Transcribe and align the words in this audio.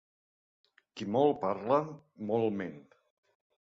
Qui 0.95 1.07
molt 1.17 1.39
parla, 1.45 1.79
molt 2.33 2.61
ment. 2.65 2.85